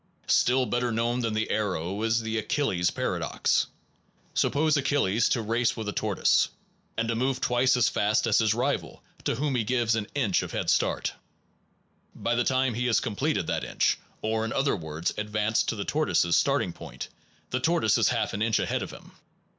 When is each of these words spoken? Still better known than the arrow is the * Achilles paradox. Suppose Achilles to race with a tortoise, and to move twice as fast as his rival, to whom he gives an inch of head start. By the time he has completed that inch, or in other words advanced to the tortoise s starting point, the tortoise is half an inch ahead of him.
Still 0.25 0.65
better 0.65 0.91
known 0.91 1.19
than 1.19 1.35
the 1.35 1.51
arrow 1.51 2.01
is 2.01 2.21
the 2.21 2.35
* 2.37 2.37
Achilles 2.39 2.89
paradox. 2.89 3.67
Suppose 4.33 4.75
Achilles 4.75 5.29
to 5.29 5.43
race 5.43 5.77
with 5.77 5.87
a 5.89 5.93
tortoise, 5.93 6.49
and 6.97 7.07
to 7.07 7.13
move 7.13 7.39
twice 7.39 7.77
as 7.77 7.87
fast 7.87 8.25
as 8.25 8.39
his 8.39 8.55
rival, 8.55 9.03
to 9.25 9.35
whom 9.35 9.53
he 9.53 9.63
gives 9.63 9.93
an 9.95 10.07
inch 10.15 10.41
of 10.41 10.53
head 10.53 10.71
start. 10.71 11.13
By 12.15 12.33
the 12.33 12.43
time 12.43 12.73
he 12.73 12.87
has 12.87 12.99
completed 12.99 13.45
that 13.45 13.63
inch, 13.63 13.99
or 14.23 14.43
in 14.43 14.51
other 14.53 14.75
words 14.75 15.13
advanced 15.19 15.69
to 15.69 15.75
the 15.75 15.85
tortoise 15.85 16.25
s 16.25 16.35
starting 16.35 16.73
point, 16.73 17.09
the 17.51 17.59
tortoise 17.59 17.99
is 17.99 18.07
half 18.09 18.33
an 18.33 18.41
inch 18.41 18.57
ahead 18.57 18.81
of 18.81 18.89
him. 18.89 19.11